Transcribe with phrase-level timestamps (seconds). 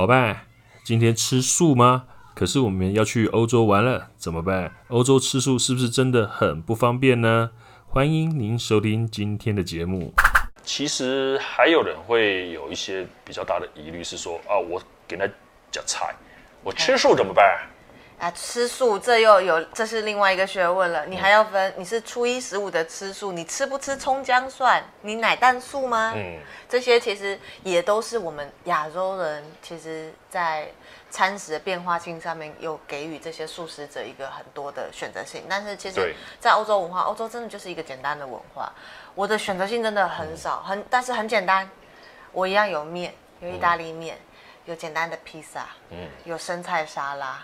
[0.00, 0.46] 老爸，
[0.82, 2.04] 今天吃素吗？
[2.34, 4.72] 可是我们要去欧洲玩了，怎么办？
[4.88, 7.50] 欧洲吃素是不是真的很不方便呢？
[7.86, 10.14] 欢迎您收听今天的节目。
[10.62, 15.26] 其实还有人会有一些比较大的疑虑，是说啊，我给他
[15.70, 16.14] 夹菜，
[16.64, 17.60] 我吃素怎么办？
[18.20, 21.06] 啊，吃素这又有，这是另外一个学问了。
[21.06, 24.84] 你还要分，你是初一十五的吃素，你吃不吃葱姜蒜？
[25.00, 26.12] 你奶蛋素吗？
[26.14, 26.38] 嗯，
[26.68, 30.68] 这些其实也都是我们亚洲人，其实在
[31.08, 35.44] 餐食的变化性上面有给予这些素食者一个很多的选择性。
[35.48, 38.70] 但是其实，在欧洲文化，欧洲真的就是一个简单的文化。
[39.14, 41.66] 我的选择性真的很少，很但是很简单。
[42.32, 44.18] 我一样有面，有意大利面，
[44.66, 47.42] 有简单的披萨，嗯，有生菜沙拉。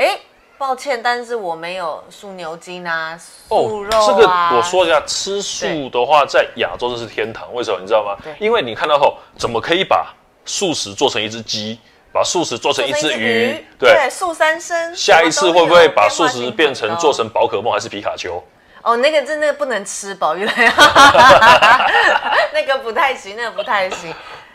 [0.00, 0.18] 哎，
[0.56, 3.98] 抱歉，但是我没有素牛筋啊，素肉啊。
[3.98, 7.52] 哦，这个我说一下，吃素的话，在亚洲这是天堂。
[7.52, 7.78] 为什么？
[7.78, 8.16] 你知道吗？
[8.38, 10.14] 因为你看到后，怎么可以把
[10.46, 11.78] 素食做成一只鸡，
[12.14, 13.50] 把素食做成一只鱼？
[13.50, 14.96] 鱼对，素三生。
[14.96, 18.42] 下一次会不会把素食变成做成宝可梦还是皮卡丘？
[18.80, 20.54] 哦，那个真的不能吃宝玉来
[22.54, 24.10] 那个不太行，那个不太行。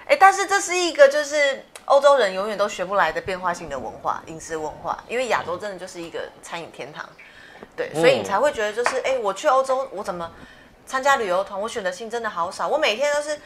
[0.08, 1.64] 哎，但是这是一个就是。
[1.86, 7.08] 欧洲人永远都学不来的变化性的文化，饮食文化，因为亚洲真的就是一个餐饮天堂，
[7.78, 10.32] 对，所以你才会觉得就是，哎，我去欧洲，我怎么
[10.88, 13.40] 参加旅游团，我选择性真的好少，我每天都是，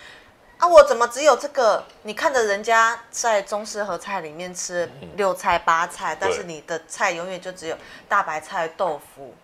[0.58, 1.84] 啊，我怎么只有这个？
[2.04, 7.76] 你看着人家在中式和菜里面吃六菜八菜，但是你的菜永远就只有
[8.08, 9.36] 大白菜、豆腐、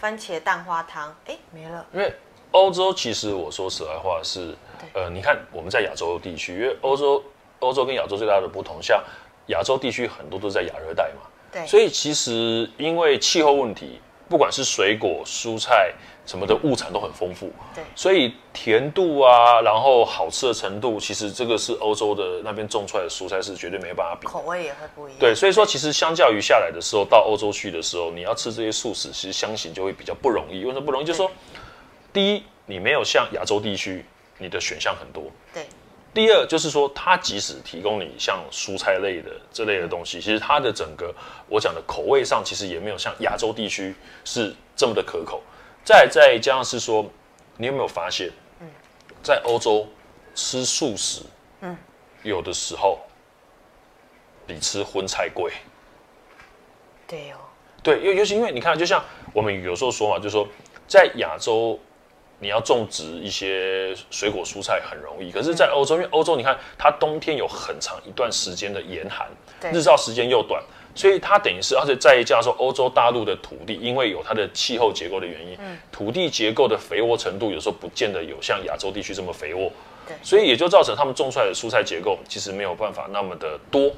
[0.00, 1.86] 番茄蛋花汤，哎，没了。
[1.92, 2.12] 因为
[2.50, 4.56] 欧洲其实我说实在话是，
[4.94, 7.22] 呃，你看我们在亚洲地区，因为欧洲。
[7.62, 9.02] 欧洲跟亚洲最大的不同，像
[9.46, 15.92] 亚洲地区很多都是在亚热带嘛，对，所以其实因为气候问题，不管是水果、蔬菜
[16.24, 25.20] 什么的物产都很丰富，对，所以甜度啊，然后好吃的程度，其实这个是欧洲的那边种出来的蔬菜是绝对没办法比，口味也会不一样。
[25.20, 30.64] 对，所以说其实相较于下来的时候，到欧洲去的时候，你要吃这些素食，其实相形就会比较不容易。
[30.64, 31.04] 为什么不容易？
[31.04, 31.30] 就是说，
[32.12, 34.04] 第一，你没有像亚洲地区，
[34.38, 35.66] 你的选项很多，对。
[36.14, 41.14] 第二就是说，它即使提供你像蔬菜类的这类的东西，其实它的整个
[41.48, 45.42] 我讲的口味上，其实也没有像亚洲地区是这么的可口。
[45.82, 47.10] 再再加上是说，
[47.56, 48.30] 你有没有发现，
[49.22, 49.88] 在欧洲
[50.34, 51.22] 吃素食，
[51.62, 51.74] 嗯，
[52.22, 52.98] 有的时候
[54.46, 55.50] 比吃荤菜贵。
[57.06, 57.36] 对哦。
[57.82, 59.02] 对，尤尤其因为你看，就像
[59.32, 60.46] 我们有时候说嘛，就是说
[60.86, 61.80] 在亚洲。
[62.42, 69.28] 你要种植一些水果蔬菜很容易，可是，在欧洲，因为欧洲你看它冬天有很长一段时间的严寒，
[69.72, 70.60] 日照时间又短，
[70.92, 75.56] 所以它等于是，而且再加上说欧洲大陆的土地，因为有它的气候结构的原因，
[75.92, 79.70] 土地结构的肥沃程度有时候不见得有像亚洲地区这么肥沃，
[80.20, 83.88] 所以也就造成他们种出来的蔬菜结构其实没有办法那么的多。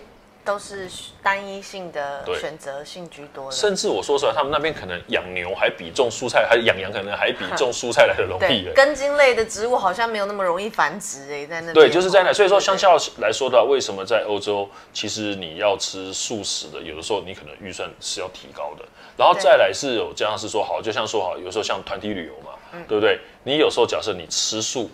[0.44, 0.88] 都是
[1.22, 8.70] 单一性的选择性居多的，甚至我说出来，他们那边可能养牛还比种蔬菜，还养羊可能还比种蔬菜来的容易。
[8.74, 11.74] 根茎类的植物好像没有那么容易繁殖哎，在那边。
[11.74, 12.32] 对，就是在那。
[12.32, 18.84] 所以说，相较来说的话，为什么在欧洲，其实你要吃素食的，有的时候你可能预算是要提高的。
[19.16, 23.18] 然后再来是有这样是说好，就像说好，有时候像团体旅游嘛，嗯、对不对？
[23.44, 24.90] 你有时候假设你吃素，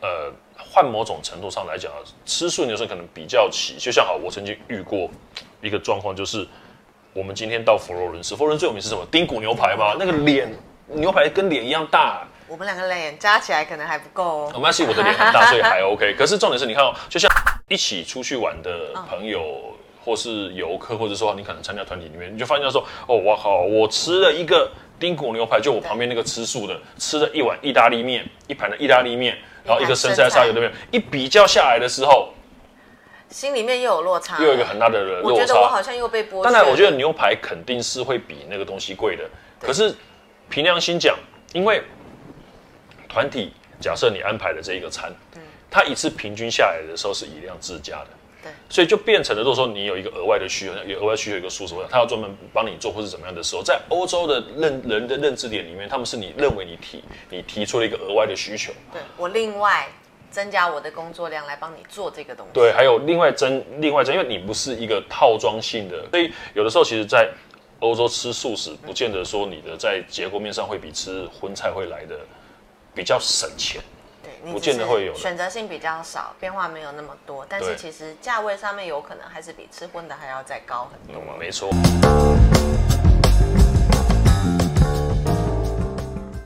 [0.00, 0.32] 呃。
[0.72, 1.90] 换某种程度上来讲，
[2.26, 5.10] 吃素有时候可能比较起，就像好，我曾经遇过
[5.62, 6.46] 一个状况，就是
[7.14, 9.04] 我们今天到佛罗伦斯，佛罗伦斯最有名是什么？
[9.10, 10.54] 丁骨牛排嘛，那个脸
[10.86, 12.28] 牛排跟脸一样大。
[12.46, 14.50] 我们两个脸加起来可能还不够哦。
[14.52, 16.14] 没关系，我的脸很大，所以还 OK。
[16.16, 17.28] 可是重点是你看哦，就像
[17.66, 19.74] 一起出去玩的朋友，
[20.04, 29.38] 或是游客，或者说你可能参加团体里面，你就发现说，哦，我靠，我吃了一个丁骨牛排，就我旁边那个吃素的吃了一碗意大利面，一盘的意大利面。
[29.70, 30.72] 然后一个生菜沙有对没有？
[30.90, 32.34] 一比较下来的时候，
[33.28, 35.28] 心里面又有落差，又有一个很大的落差。
[35.28, 36.42] 我觉得我好像又被剥。
[36.42, 39.22] 当然，我觉得牛排肯定是会比那个东西贵的。
[39.60, 39.94] 可是
[40.48, 41.16] 凭良心讲，
[41.52, 41.82] 因为
[43.08, 45.12] 团体假设你安排的这一个餐，
[45.70, 48.08] 它一次平均下来的时候是以量制价的。
[48.42, 59.88] 对，所以就变成了，如果说你有一个额外的需求，有额外需求一个素食，他要专门帮你做或是怎么样的时候，在欧洲的认人的认知点里面，他们是你认为你提你提出了一个额外的需求，对我另外
[60.30, 67.28] 增加我的工作量来帮你做这个东西，对，还有另外增另外增，因为你不是一个套装性的，所以有的时候其实，在
[67.80, 72.18] 欧洲吃素食，不见得说你的在结构面上会比吃荤菜会来的
[72.94, 73.80] 比较省钱。
[74.52, 81.22] 不见得会有选择性比较少，变化没有那么多，但是其实价位上面有可能还是比吃荤的还要再高很多。
[81.38, 81.70] 没错。